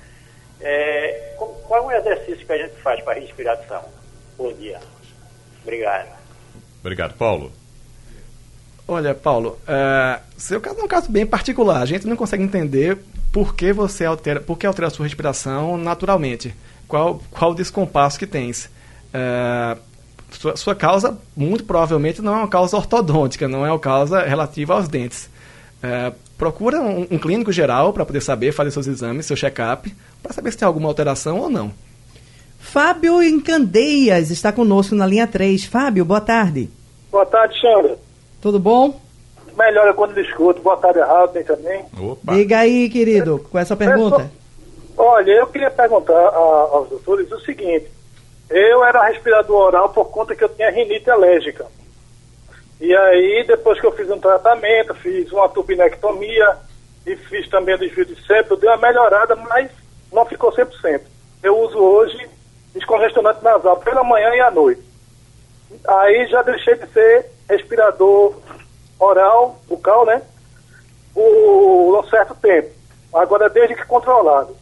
é, 0.60 1.34
qual 1.36 1.92
é 1.92 1.96
o 1.96 2.00
exercício 2.00 2.46
que 2.46 2.52
a 2.52 2.58
gente 2.58 2.76
faz 2.80 3.02
para 3.04 3.20
respiração? 3.20 3.84
Bom 4.38 4.52
dia. 4.52 4.78
Obrigado. 5.64 6.16
Obrigado, 6.80 7.14
Paulo. 7.14 7.50
Olha, 8.86 9.12
Paulo, 9.14 9.58
uh, 9.64 10.22
seu 10.36 10.60
caso 10.60 10.80
é 10.80 10.84
um 10.84 10.88
caso 10.88 11.10
bem 11.10 11.26
particular. 11.26 11.82
A 11.82 11.86
gente 11.86 12.06
não 12.06 12.16
consegue 12.16 12.44
entender 12.44 12.96
por 13.32 13.54
que 13.54 13.72
você 13.72 14.04
altera, 14.04 14.40
por 14.40 14.56
que 14.56 14.64
altera 14.64 14.86
a 14.86 14.90
sua 14.90 15.04
respiração 15.04 15.76
naturalmente. 15.76 16.54
Qual, 16.86 17.20
qual 17.30 17.50
o 17.50 17.54
descompasso 17.54 18.18
que 18.18 18.26
tens. 18.26 18.70
Uh, 19.12 19.78
sua, 20.30 20.56
sua, 20.56 20.74
causa, 20.74 21.18
muito 21.36 21.64
provavelmente, 21.64 22.22
não 22.22 22.34
é 22.34 22.36
uma 22.38 22.48
causa 22.48 22.76
ortodôntica, 22.76 23.48
não 23.48 23.66
é 23.66 23.70
uma 23.70 23.78
causa 23.78 24.22
relativa 24.22 24.74
aos 24.74 24.86
dentes. 24.86 25.28
Uh, 25.82 26.14
procura 26.38 26.80
um, 26.80 27.08
um 27.10 27.18
clínico 27.18 27.50
geral 27.50 27.92
para 27.92 28.06
poder 28.06 28.20
saber, 28.20 28.52
fazer 28.52 28.70
seus 28.70 28.86
exames, 28.86 29.26
seu 29.26 29.36
check-up, 29.36 29.92
para 30.22 30.32
saber 30.32 30.52
se 30.52 30.58
tem 30.58 30.66
alguma 30.66 30.88
alteração 30.88 31.40
ou 31.40 31.50
não. 31.50 31.72
Fábio 32.72 33.22
em 33.22 33.40
Candeias 33.40 34.30
está 34.30 34.52
conosco 34.52 34.94
na 34.94 35.06
linha 35.06 35.26
3. 35.26 35.64
Fábio, 35.64 36.04
boa 36.04 36.20
tarde. 36.20 36.68
Boa 37.10 37.24
tarde, 37.24 37.58
Xandra. 37.58 37.96
Tudo 38.42 38.58
bom? 38.60 39.00
Melhor 39.56 39.88
é 39.88 39.92
quando 39.94 40.14
eu 40.18 40.22
escuto. 40.22 40.60
Boa 40.60 40.76
tarde, 40.76 41.00
Raul, 41.00 41.28
também. 41.28 41.82
Opa. 41.98 42.34
Diga 42.34 42.58
aí, 42.58 42.90
querido, 42.90 43.38
com 43.50 43.58
essa 43.58 43.74
pergunta. 43.74 44.30
Olha, 44.98 45.30
eu 45.32 45.46
queria 45.46 45.70
perguntar 45.70 46.12
a- 46.12 46.36
aos 46.36 46.90
doutores 46.90 47.32
o 47.32 47.40
seguinte. 47.40 47.86
Eu 48.50 48.84
era 48.84 49.02
respirador 49.08 49.68
oral 49.68 49.88
por 49.88 50.10
conta 50.10 50.36
que 50.36 50.44
eu 50.44 50.48
tinha 50.50 50.70
rinite 50.70 51.08
alérgica. 51.10 51.64
E 52.78 52.94
aí, 52.94 53.44
depois 53.48 53.80
que 53.80 53.86
eu 53.86 53.92
fiz 53.92 54.10
um 54.10 54.18
tratamento, 54.20 54.94
fiz 54.96 55.32
uma 55.32 55.48
turbinectomia 55.48 56.54
e 57.06 57.16
fiz 57.16 57.48
também 57.48 57.76
o 57.76 57.78
desvio 57.78 58.04
de 58.04 58.26
septo, 58.26 58.56
deu 58.56 58.70
uma 58.70 58.76
melhorada, 58.76 59.34
mas 59.36 59.70
não 60.12 60.26
ficou 60.26 60.52
100%. 60.52 61.00
Eu 61.42 61.58
uso 61.58 61.78
hoje 61.78 62.28
descongestionante 62.78 63.42
nasal 63.42 63.76
pela 63.78 64.02
manhã 64.02 64.34
e 64.34 64.40
à 64.40 64.50
noite. 64.50 64.82
Aí 65.86 66.26
já 66.28 66.42
deixei 66.42 66.74
de 66.76 66.86
ser 66.92 67.26
respirador 67.48 68.34
oral, 68.98 69.58
bucal, 69.68 70.06
né? 70.06 70.22
Por 71.14 71.98
um 71.98 72.08
certo 72.08 72.34
tempo. 72.36 72.70
Agora, 73.12 73.48
desde 73.48 73.74
que 73.74 73.84
controlado. 73.84 74.56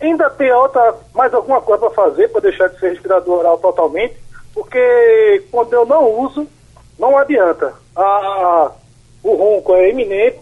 Ainda 0.00 0.28
tem 0.30 0.52
outra, 0.52 0.94
mais 1.14 1.32
alguma 1.32 1.60
coisa 1.60 1.86
para 1.86 1.94
fazer 1.94 2.28
para 2.28 2.42
deixar 2.42 2.68
de 2.68 2.78
ser 2.78 2.90
respirador 2.90 3.38
oral 3.38 3.58
totalmente, 3.58 4.16
porque 4.52 5.42
quando 5.50 5.72
eu 5.72 5.86
não 5.86 6.20
uso, 6.20 6.46
não 6.98 7.16
adianta. 7.16 7.72
Ah, 7.94 8.72
o 9.22 9.34
ronco 9.34 9.74
é 9.74 9.90
iminente, 9.90 10.38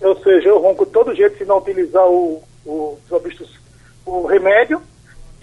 ou 0.00 0.16
seja, 0.22 0.48
eu 0.48 0.60
ronco 0.60 0.86
todo 0.86 1.14
jeito 1.14 1.38
se 1.38 1.44
não 1.44 1.58
utilizar 1.58 2.06
o, 2.06 2.40
o, 2.64 2.98
o 4.06 4.26
remédio, 4.26 4.80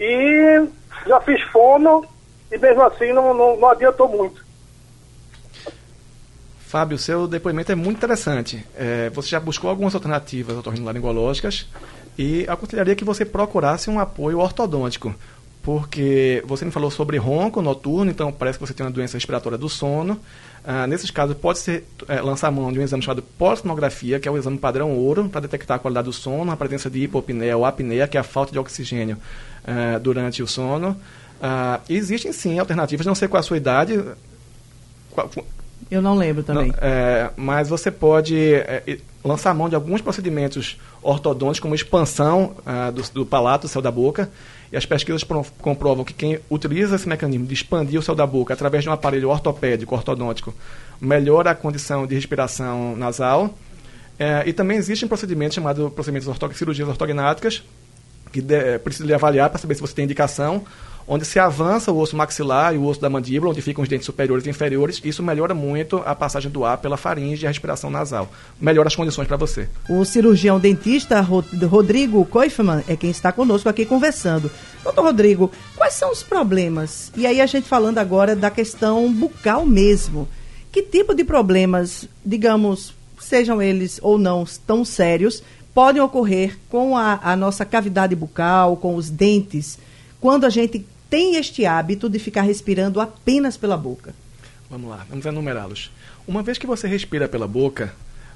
e 0.01 0.67
já 1.07 1.21
fiz 1.21 1.39
fono, 1.51 2.03
e 2.51 2.57
mesmo 2.57 2.81
assim 2.81 3.13
não, 3.13 3.33
não, 3.35 3.59
não 3.59 3.69
adiantou 3.69 4.09
muito. 4.09 4.43
Fábio, 6.59 6.97
seu 6.97 7.27
depoimento 7.27 7.71
é 7.71 7.75
muito 7.75 7.97
interessante. 7.97 8.65
É, 8.75 9.09
você 9.11 9.29
já 9.29 9.39
buscou 9.39 9.69
algumas 9.69 9.93
alternativas 9.93 10.57
otorrinolaringológicas 10.57 11.67
e 12.17 12.45
aconselharia 12.47 12.95
que 12.95 13.03
você 13.03 13.23
procurasse 13.23 13.89
um 13.89 13.99
apoio 13.99 14.39
ortodôntico, 14.39 15.13
porque 15.61 16.41
você 16.47 16.65
me 16.65 16.71
falou 16.71 16.89
sobre 16.89 17.17
ronco 17.17 17.61
noturno, 17.61 18.09
então 18.09 18.31
parece 18.31 18.57
que 18.57 18.65
você 18.65 18.73
tem 18.73 18.85
uma 18.85 18.91
doença 18.91 19.17
respiratória 19.17 19.57
do 19.57 19.69
sono. 19.69 20.19
Ah, 20.63 20.87
nesses 20.87 21.11
casos, 21.11 21.37
pode 21.37 21.59
ser 21.59 21.85
é, 22.07 22.21
lançar 22.21 22.49
mão 22.51 22.71
de 22.71 22.79
um 22.79 22.81
exame 22.81 23.03
chamado 23.03 23.21
polissonografia, 23.21 24.19
que 24.19 24.27
é 24.27 24.31
o 24.31 24.37
exame 24.37 24.57
padrão 24.57 24.91
ouro, 24.95 25.29
para 25.29 25.41
detectar 25.41 25.75
a 25.75 25.79
qualidade 25.79 26.05
do 26.05 26.13
sono, 26.13 26.51
a 26.51 26.57
presença 26.57 26.89
de 26.89 27.03
hipopneia 27.03 27.55
ou 27.55 27.65
apneia, 27.65 28.07
que 28.07 28.17
é 28.17 28.19
a 28.19 28.23
falta 28.23 28.51
de 28.51 28.57
oxigênio 28.57 29.17
ah, 29.65 29.97
durante 29.99 30.41
o 30.43 30.47
sono. 30.47 30.95
Ah, 31.41 31.79
e 31.89 31.95
existem 31.95 32.31
sim 32.31 32.59
alternativas, 32.59 33.05
não 33.05 33.15
sei 33.15 33.27
qual 33.27 33.39
a 33.39 33.43
sua 33.43 33.57
idade. 33.57 33.99
Qual- 35.11 35.29
Eu 35.89 36.01
não 36.01 36.15
lembro 36.15 36.43
também. 36.43 36.67
não, 36.67 36.75
é, 36.81 37.31
mas 37.35 37.67
você 37.67 37.89
pode 37.91 38.53
é, 38.53 38.97
lançar 39.23 39.53
mão 39.53 39.67
de 39.67 39.75
alguns 39.75 40.01
procedimentos 40.01 40.77
ortodônticos, 41.01 41.59
como 41.59 41.75
expansão 41.75 42.53
do, 42.93 43.01
do 43.21 43.25
palato, 43.25 43.67
do 43.67 43.69
céu 43.69 43.81
da 43.81 43.91
boca. 43.91 44.29
E 44.71 44.77
as 44.77 44.85
pesquisas 44.85 45.23
pro- 45.23 45.45
comprovam 45.59 46.05
que 46.05 46.13
quem 46.13 46.39
utiliza 46.49 46.95
esse 46.95 47.09
mecanismo 47.09 47.45
de 47.45 47.53
expandir 47.53 47.99
o 47.99 48.03
céu 48.03 48.15
da 48.15 48.25
boca 48.25 48.53
através 48.53 48.83
de 48.83 48.89
um 48.89 48.93
aparelho 48.93 49.27
ortopédico, 49.29 49.93
ortodôntico, 49.93 50.53
melhora 51.01 51.51
a 51.51 51.55
condição 51.55 52.07
de 52.07 52.15
respiração 52.15 52.95
nasal. 52.95 53.53
É, 54.17 54.43
e 54.45 54.53
também 54.53 54.77
existem 54.77 55.09
procedimentos 55.09 55.55
chamados 55.55 55.91
procedimentos 55.91 56.27
orto 56.29 56.53
cirurgias 56.53 56.87
ortognáticas, 56.87 57.63
que 58.31 58.41
de, 58.41 58.55
eh, 58.55 58.77
precisa 58.77 59.05
lhe 59.05 59.13
avaliar 59.13 59.49
para 59.49 59.59
saber 59.59 59.75
se 59.75 59.81
você 59.81 59.93
tem 59.93 60.05
indicação, 60.05 60.63
onde 61.07 61.25
se 61.25 61.39
avança 61.39 61.91
o 61.91 61.97
osso 61.97 62.15
maxilar 62.15 62.73
e 62.73 62.77
o 62.77 62.85
osso 62.85 63.01
da 63.01 63.09
mandíbula, 63.09 63.51
onde 63.51 63.61
ficam 63.61 63.81
os 63.83 63.89
dentes 63.89 64.05
superiores 64.05 64.45
e 64.45 64.49
inferiores, 64.49 65.01
isso 65.03 65.21
melhora 65.21 65.53
muito 65.53 65.97
a 66.05 66.15
passagem 66.15 66.49
do 66.49 66.63
ar 66.63 66.77
pela 66.77 66.95
faringe 66.95 67.43
e 67.43 67.45
a 67.45 67.49
respiração 67.49 67.89
nasal. 67.89 68.31
Melhora 68.61 68.87
as 68.87 68.95
condições 68.95 69.27
para 69.27 69.35
você. 69.35 69.67
O 69.89 70.05
cirurgião 70.05 70.59
dentista 70.59 71.19
Ro- 71.19 71.43
Rodrigo 71.67 72.23
Koifman 72.25 72.83
é 72.87 72.95
quem 72.95 73.09
está 73.09 73.31
conosco 73.31 73.67
aqui 73.67 73.83
conversando. 73.85 74.49
Doutor 74.83 75.03
Rodrigo, 75.03 75.51
quais 75.75 75.95
são 75.95 76.11
os 76.11 76.23
problemas? 76.23 77.11
E 77.17 77.25
aí 77.25 77.41
a 77.41 77.45
gente 77.45 77.67
falando 77.67 77.97
agora 77.97 78.35
da 78.35 78.49
questão 78.51 79.11
bucal 79.11 79.65
mesmo. 79.65 80.27
Que 80.71 80.81
tipo 80.81 81.13
de 81.13 81.25
problemas, 81.25 82.07
digamos, 82.25 82.93
sejam 83.19 83.61
eles 83.61 83.99
ou 84.01 84.17
não 84.17 84.45
tão 84.65 84.85
sérios, 84.85 85.43
podem 85.73 86.01
ocorrer 86.01 86.57
com 86.69 86.97
a, 86.97 87.19
a 87.23 87.35
nossa 87.35 87.65
cavidade 87.65 88.15
bucal, 88.15 88.77
com 88.77 88.95
os 88.95 89.09
dentes, 89.09 89.77
quando 90.19 90.45
a 90.45 90.49
gente 90.49 90.85
tem 91.09 91.35
este 91.35 91.65
hábito 91.65 92.09
de 92.09 92.19
ficar 92.19 92.41
respirando 92.41 93.01
apenas 93.01 93.57
pela 93.57 93.75
boca? 93.75 94.13
Vamos 94.69 94.89
lá, 94.89 95.05
vamos 95.09 95.25
enumerá-los. 95.25 95.91
Uma 96.27 96.41
vez 96.41 96.57
que 96.57 96.67
você 96.67 96.87
respira 96.87 97.27
pela 97.27 97.47
boca, 97.47 97.93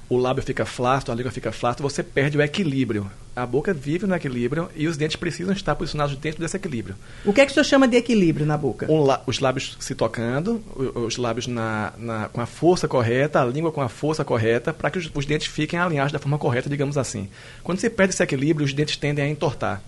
o 0.08 0.16
lábio 0.16 0.42
fica 0.42 0.64
flácido, 0.64 1.10
a 1.10 1.14
língua 1.14 1.32
fica 1.32 1.50
flácida, 1.50 1.82
você 1.82 2.02
perde 2.02 2.38
o 2.38 2.42
equilíbrio. 2.42 3.10
A 3.34 3.44
boca 3.44 3.74
vive 3.74 4.06
no 4.06 4.14
equilíbrio 4.14 4.70
e 4.74 4.86
os 4.86 4.96
dentes 4.96 5.16
precisam 5.16 5.52
estar 5.52 5.74
posicionados 5.74 6.16
dentro 6.16 6.40
desse 6.40 6.56
equilíbrio. 6.56 6.94
O 7.24 7.32
que 7.32 7.40
é 7.40 7.44
que 7.44 7.50
o 7.50 7.54
senhor 7.54 7.64
chama 7.64 7.86
de 7.88 7.96
equilíbrio 7.96 8.46
na 8.46 8.56
boca? 8.56 8.90
Um 8.90 9.04
os 9.26 9.40
lábios 9.40 9.76
se 9.80 9.94
tocando, 9.94 10.62
os 10.94 11.16
lábios 11.18 11.46
na, 11.46 11.92
na- 11.98 12.28
com 12.28 12.40
a 12.40 12.46
força 12.46 12.88
correta, 12.88 13.42
a 13.42 13.44
língua 13.44 13.70
com 13.72 13.82
a 13.82 13.88
força 13.88 14.24
correta, 14.24 14.72
para 14.72 14.90
que 14.90 14.98
os, 14.98 15.10
os 15.14 15.26
dentes 15.26 15.48
fiquem 15.48 15.78
alinhados 15.78 16.12
da 16.12 16.18
forma 16.18 16.38
correta, 16.38 16.70
digamos 16.70 16.96
assim. 16.96 17.28
Quando 17.62 17.78
se 17.80 17.90
perde 17.90 18.14
esse 18.14 18.22
equilíbrio, 18.22 18.64
os 18.64 18.72
dentes 18.72 18.96
tendem 18.96 19.24
a 19.24 19.28
entortar. 19.28 19.82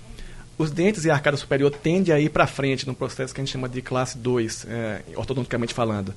Os 0.58 0.70
dentes 0.72 1.04
e 1.04 1.10
a 1.10 1.14
arcada 1.14 1.36
superior 1.36 1.70
tendem 1.70 2.12
a 2.12 2.18
ir 2.18 2.30
para 2.30 2.44
frente, 2.46 2.86
num 2.86 2.92
processo 2.92 3.32
que 3.32 3.40
a 3.40 3.44
gente 3.44 3.52
chama 3.52 3.68
de 3.68 3.80
classe 3.80 4.18
2, 4.18 4.66
é, 4.68 5.02
ortodonticamente 5.14 5.72
falando. 5.72 6.12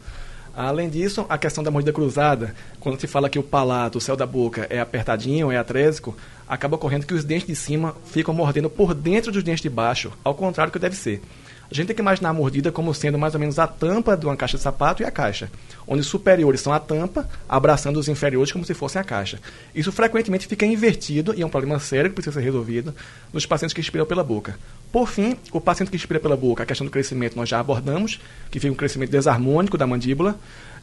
Além 0.56 0.90
disso, 0.90 1.26
a 1.30 1.38
questão 1.38 1.64
da 1.64 1.72
mordida 1.72 1.94
cruzada, 1.94 2.54
quando 2.80 3.00
se 3.00 3.08
fala 3.08 3.30
que 3.30 3.40
o 3.40 3.44
palato, 3.44 3.98
o 3.98 4.02
céu 4.02 4.18
da 4.18 4.26
boca 4.26 4.68
é 4.70 4.80
apertadinho, 4.80 5.52
é 5.52 5.58
atrésico, 5.58 6.16
acaba 6.48 6.76
ocorrendo 6.76 7.06
que 7.06 7.14
os 7.14 7.24
dentes 7.24 7.48
de 7.48 7.56
cima 7.56 7.96
ficam 8.06 8.34
mordendo 8.34 8.70
por 8.70 8.94
dentro 8.94 9.32
dos 9.32 9.44
dentes 9.44 9.62
de 9.62 9.70
baixo, 9.70 10.12
ao 10.24 10.36
contrário 10.36 10.70
do 10.70 10.74
que 10.74 10.80
deve 10.80 10.96
ser. 10.96 11.22
A 11.72 11.74
gente 11.74 11.88
tem 11.88 11.96
que 11.96 12.02
imaginar 12.02 12.32
a 12.32 12.34
mordida 12.34 12.70
como 12.70 12.94
sendo 12.94 13.18
mais 13.18 13.34
ou 13.34 13.40
menos 13.40 13.58
a 13.58 13.66
tampa 13.66 14.18
de 14.18 14.26
uma 14.26 14.36
caixa 14.36 14.58
de 14.58 14.64
sapato 14.64 15.02
e 15.02 15.06
a 15.06 15.12
caixa, 15.12 15.50
onde 15.88 16.02
os 16.02 16.08
superiores 16.08 16.60
são 16.60 16.74
a 16.74 16.80
tampa, 16.82 17.30
abraçando 17.48 17.98
os 17.98 18.10
inferiores 18.10 18.52
como 18.52 18.66
se 18.66 18.74
fossem 18.74 19.00
a 19.00 19.06
caixa. 19.06 19.40
Isso 19.74 19.90
frequentemente 19.90 20.48
fica 20.48 20.66
invertido 20.66 21.34
e 21.34 21.42
é 21.42 21.46
um 21.46 21.50
problema 21.50 21.80
sério 21.80 22.10
que 22.10 22.16
precisa 22.16 22.34
ser 22.34 22.46
resolvido 22.46 22.94
nos 23.32 23.46
pacientes 23.46 23.74
que 23.74 23.80
respiram 23.80 24.06
pela 24.06 24.22
boca. 24.22 24.60
Por 24.92 25.08
fim, 25.08 25.38
o 25.54 25.62
paciente 25.62 25.90
que 25.90 25.96
respira 25.96 26.20
pela 26.20 26.36
boca, 26.36 26.64
a 26.64 26.66
questão 26.66 26.84
do 26.84 26.92
crescimento 26.92 27.38
nós 27.38 27.48
já 27.48 27.62
abordamos, 27.62 28.20
que 28.50 28.60
fica 28.60 28.74
um 28.74 28.76
crescimento 28.76 29.10
desarmônico 29.10 29.78
da 29.78 29.88
mandíbula, 29.88 30.38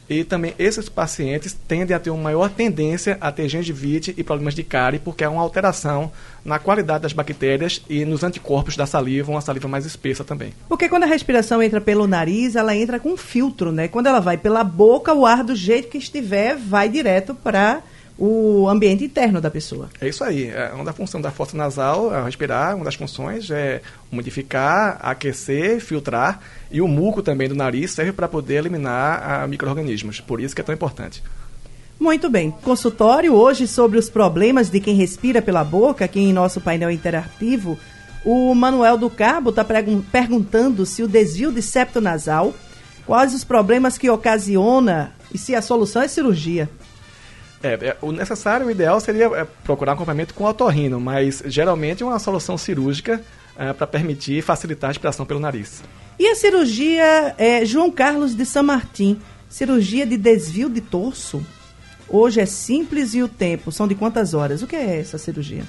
e 0.09 0.23
também 0.23 0.55
esses 0.57 0.89
pacientes 0.89 1.55
tendem 1.67 1.95
a 1.95 1.99
ter 1.99 2.09
uma 2.09 2.23
maior 2.23 2.49
tendência 2.49 3.17
a 3.21 3.31
ter 3.31 3.47
gengivite 3.47 4.13
e 4.17 4.23
problemas 4.23 4.55
de 4.55 4.63
cárie, 4.63 4.99
porque 4.99 5.23
há 5.23 5.29
uma 5.29 5.41
alteração 5.41 6.11
na 6.43 6.57
qualidade 6.57 7.03
das 7.03 7.13
bactérias 7.13 7.83
e 7.89 8.03
nos 8.05 8.23
anticorpos 8.23 8.75
da 8.75 8.85
saliva, 8.85 9.31
uma 9.31 9.41
saliva 9.41 9.67
mais 9.67 9.85
espessa 9.85 10.23
também. 10.23 10.53
Porque 10.67 10.89
quando 10.89 11.03
a 11.03 11.07
respiração 11.07 11.61
entra 11.61 11.79
pelo 11.79 12.07
nariz, 12.07 12.55
ela 12.55 12.75
entra 12.75 12.99
com 12.99 13.15
filtro, 13.15 13.71
né? 13.71 13.87
Quando 13.87 14.07
ela 14.07 14.19
vai 14.19 14.37
pela 14.37 14.63
boca, 14.63 15.13
o 15.13 15.25
ar 15.25 15.43
do 15.43 15.55
jeito 15.55 15.89
que 15.89 15.97
estiver 15.97 16.57
vai 16.57 16.89
direto 16.89 17.35
para 17.35 17.83
o 18.19 18.67
ambiente 18.67 19.05
interno 19.05 19.39
da 19.39 19.49
pessoa. 19.49 19.89
É 20.01 20.07
isso 20.09 20.25
aí. 20.25 20.49
É 20.49 20.71
uma 20.73 20.83
da 20.83 20.91
função 20.91 21.21
da 21.21 21.31
fossa 21.31 21.55
nasal, 21.55 22.13
ao 22.13 22.25
respirar, 22.25 22.75
uma 22.75 22.83
das 22.83 22.95
funções 22.95 23.49
é 23.49 23.81
modificar, 24.11 24.99
aquecer, 25.01 25.79
filtrar. 25.79 26.41
E 26.69 26.81
o 26.81 26.87
muco 26.87 27.23
também 27.23 27.47
do 27.47 27.55
nariz 27.55 27.91
serve 27.91 28.11
para 28.11 28.27
poder 28.27 28.55
eliminar 28.55 29.23
ah, 29.23 29.47
micro-organismos. 29.47 30.19
Por 30.19 30.41
isso 30.41 30.53
que 30.53 30.59
é 30.59 30.63
tão 30.63 30.75
importante. 30.75 31.23
Muito 31.97 32.29
bem. 32.29 32.51
Consultório 32.51 33.33
hoje 33.33 33.65
sobre 33.65 33.97
os 33.97 34.09
problemas 34.09 34.69
de 34.69 34.81
quem 34.81 34.95
respira 34.95 35.41
pela 35.41 35.63
boca, 35.63 36.03
aqui 36.03 36.19
em 36.19 36.33
nosso 36.33 36.59
painel 36.59 36.91
interativo. 36.91 37.79
O 38.25 38.53
Manuel 38.53 38.97
do 38.97 39.09
Cabo 39.09 39.49
está 39.49 39.65
perguntando 40.11 40.85
se 40.85 41.01
o 41.01 41.07
desvio 41.07 41.53
de 41.53 41.61
septo 41.61 42.01
nasal, 42.01 42.53
quais 43.05 43.33
os 43.33 43.45
problemas 43.45 43.97
que 43.97 44.09
ocasiona 44.09 45.13
e 45.33 45.37
se 45.37 45.55
a 45.55 45.61
solução 45.61 46.01
é 46.01 46.07
cirurgia. 46.07 46.69
É, 47.61 47.73
é, 47.73 47.97
o 48.01 48.11
necessário, 48.11 48.67
o 48.67 48.71
ideal 48.71 48.99
seria 48.99 49.25
é, 49.25 49.45
procurar 49.63 49.91
um 49.91 49.95
acompanhamento 49.95 50.33
com 50.33 50.45
otorrino, 50.45 50.99
mas 50.99 51.43
geralmente 51.45 52.03
é 52.03 52.05
uma 52.05 52.19
solução 52.19 52.57
cirúrgica 52.57 53.21
para 53.77 53.85
permitir 53.85 54.41
facilitar 54.41 54.87
a 54.87 54.91
respiração 54.91 55.25
pelo 55.25 55.37
nariz. 55.37 55.83
E 56.17 56.27
a 56.27 56.35
cirurgia 56.35 57.35
é, 57.37 57.65
João 57.65 57.91
Carlos 57.91 58.33
de 58.33 58.45
São 58.45 58.63
Martim, 58.63 59.19
cirurgia 59.49 60.05
de 60.05 60.15
desvio 60.17 60.69
de 60.69 60.79
torso. 60.79 61.45
Hoje 62.07 62.39
é 62.39 62.45
simples 62.45 63.13
e 63.13 63.21
o 63.21 63.27
tempo 63.27 63.69
são 63.71 63.85
de 63.85 63.95
quantas 63.95 64.33
horas? 64.33 64.61
O 64.61 64.67
que 64.67 64.77
é 64.77 64.99
essa 64.99 65.17
cirurgia? 65.17 65.63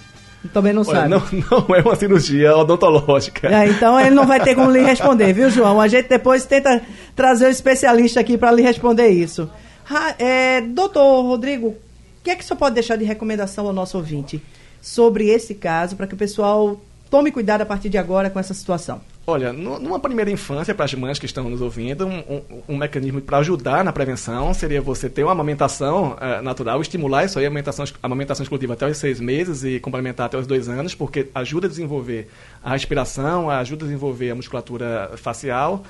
Também 0.52 0.73
não 0.73 0.82
Olha, 0.82 1.00
sabe. 1.00 1.09
Não, 1.09 1.23
não 1.68 1.76
é 1.76 1.80
uma 1.82 1.94
cirurgia 1.94 2.56
odontológica. 2.56 3.49
É, 3.49 3.68
então 3.68 4.00
ele 4.00 4.11
não 4.11 4.26
vai 4.26 4.40
ter 4.40 4.54
como 4.54 4.70
lhe 4.70 4.80
responder, 4.80 5.32
viu, 5.32 5.50
João? 5.50 5.80
A 5.80 5.87
gente 5.87 6.09
depois 6.09 6.47
tenta 6.47 6.80
trazer 7.14 7.47
um 7.47 7.50
especialista 7.50 8.20
aqui 8.20 8.38
para 8.38 8.52
lhe 8.52 8.62
responder 8.62 9.09
isso. 9.09 9.50
Ra- 9.90 10.14
é, 10.18 10.61
doutor 10.61 11.23
Rodrigo 11.23 11.76
que 12.23 12.30
é 12.30 12.37
que 12.37 12.44
o 12.44 12.47
senhor 12.47 12.59
pode 12.59 12.75
deixar 12.75 12.97
de 12.97 13.04
recomendação 13.04 13.66
ao 13.66 13.73
nosso 13.73 13.97
ouvinte 13.97 14.42
sobre 14.80 15.28
esse 15.28 15.54
caso, 15.54 15.97
para 15.97 16.06
que 16.06 16.14
o 16.14 16.16
pessoal 16.16 16.80
tome 17.11 17.32
cuidado 17.32 17.62
a 17.62 17.66
partir 17.66 17.88
de 17.88 17.99
agora 17.99 18.30
com 18.30 18.38
essa 18.38 18.54
situação? 18.54 19.00
Olha, 19.26 19.52
numa 19.52 19.99
primeira 20.00 20.30
infância, 20.30 20.75
para 20.75 20.85
as 20.85 20.94
mães 20.94 21.18
que 21.18 21.26
estão 21.26 21.49
nos 21.50 21.61
ouvindo, 21.61 22.06
um, 22.06 22.18
um, 22.18 22.42
um 22.70 22.76
mecanismo 22.76 23.20
para 23.20 23.38
ajudar 23.38 23.85
na 23.85 23.92
prevenção 23.92 24.52
seria 24.54 24.80
você 24.80 25.09
ter 25.09 25.23
uma 25.23 25.32
amamentação 25.32 26.12
uh, 26.12 26.42
natural, 26.42 26.80
estimular 26.80 27.25
isso 27.25 27.38
aí, 27.38 27.44
a 27.44 27.49
amamentação, 27.49 27.85
amamentação 28.02 28.42
exclusiva 28.42 28.75
até 28.75 28.87
os 28.87 28.97
seis 28.97 29.20
meses 29.20 29.64
e 29.64 29.78
complementar 29.80 30.26
até 30.26 30.38
os 30.38 30.47
dois 30.47 30.68
anos, 30.68 30.94
porque 30.94 31.28
ajuda 31.35 31.66
a 31.66 31.70
desenvolver 31.70 32.28
a 32.62 32.70
respiração, 32.70 33.50
ajuda 33.50 33.85
a 33.85 33.88
desenvolver 33.88 34.30
a 34.30 34.35
musculatura 34.35 35.12
facial. 35.16 35.85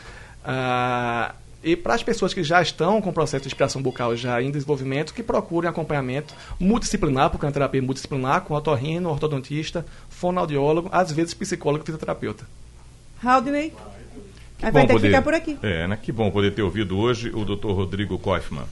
Uh, 0.44 1.32
e 1.62 1.76
para 1.76 1.94
as 1.94 2.02
pessoas 2.02 2.32
que 2.32 2.42
já 2.42 2.62
estão 2.62 3.00
com 3.02 3.10
o 3.10 3.12
processo 3.12 3.42
de 3.42 3.48
respiração 3.48 3.82
bucal 3.82 4.16
já 4.16 4.40
em 4.42 4.50
desenvolvimento, 4.50 5.12
que 5.12 5.22
procurem 5.22 5.68
acompanhamento 5.68 6.34
multidisciplinar, 6.58 7.30
porque 7.30 7.44
é 7.44 7.48
uma 7.48 7.52
terapia 7.52 7.82
multidisciplinar, 7.82 8.42
com 8.42 8.54
otorrino, 8.54 9.10
ortodontista, 9.10 9.84
fonoaudiólogo, 10.08 10.88
às 10.90 11.12
vezes 11.12 11.34
psicólogo 11.34 11.84
e 11.84 11.86
fisioterapeuta. 11.86 12.46
Aí 14.62 14.70
vai 14.70 14.86
ter 14.86 14.92
poder, 14.92 15.06
que 15.06 15.08
ficar 15.08 15.22
por 15.22 15.34
aqui. 15.34 15.58
É, 15.62 15.86
né? 15.86 15.98
Que 16.00 16.12
bom 16.12 16.30
poder 16.30 16.54
ter 16.54 16.62
ouvido 16.62 16.98
hoje 16.98 17.30
o 17.30 17.44
Dr. 17.44 17.68
Rodrigo 17.68 18.18
Koifman. 18.18 18.64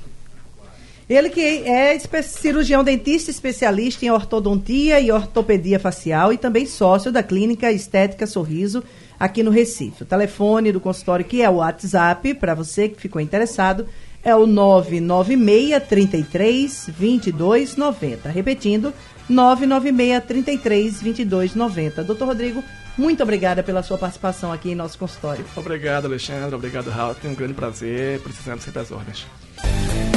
Ele 1.08 1.30
que 1.30 1.40
é 1.40 1.98
cirurgião 1.98 2.84
dentista 2.84 3.30
especialista 3.30 4.04
em 4.04 4.10
ortodontia 4.10 5.00
e 5.00 5.10
ortopedia 5.10 5.80
facial 5.80 6.34
e 6.34 6.36
também 6.36 6.66
sócio 6.66 7.10
da 7.10 7.22
clínica 7.22 7.72
Estética 7.72 8.26
Sorriso 8.26 8.84
aqui 9.18 9.42
no 9.42 9.50
Recife. 9.50 10.02
O 10.02 10.06
telefone 10.06 10.72
do 10.72 10.80
consultório, 10.80 11.24
que 11.24 11.42
é 11.42 11.50
o 11.50 11.56
WhatsApp, 11.56 12.34
para 12.34 12.54
você 12.54 12.88
que 12.88 13.00
ficou 13.00 13.20
interessado, 13.20 13.86
é 14.22 14.34
o 14.34 14.46
996 14.46 15.82
33 15.88 16.90
22 16.96 17.76
90. 17.76 18.28
Repetindo, 18.28 18.92
996 19.28 20.24
33 20.24 21.02
22 21.02 21.54
90. 21.54 22.04
Doutor 22.04 22.28
Rodrigo, 22.28 22.62
muito 22.96 23.22
obrigada 23.22 23.62
pela 23.62 23.82
sua 23.82 23.96
participação 23.96 24.52
aqui 24.52 24.70
em 24.70 24.74
nosso 24.74 24.98
consultório. 24.98 25.44
Obrigado, 25.56 26.06
Alexandre. 26.06 26.54
Obrigado, 26.54 26.90
Raul. 26.90 27.14
Tem 27.14 27.30
um 27.30 27.34
grande 27.34 27.54
prazer. 27.54 28.20
Precisamos 28.20 28.64
sempre 28.64 28.80
das 28.80 28.90
ordens. 28.90 29.26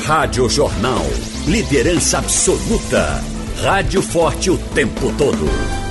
Rádio 0.04 0.50
Jornal. 0.50 1.06
Liderança 1.48 2.18
absoluta. 2.18 3.22
Rádio 3.62 4.02
forte 4.02 4.50
o 4.50 4.58
tempo 4.58 5.14
todo. 5.18 5.91